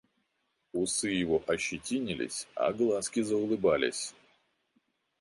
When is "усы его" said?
0.73-1.43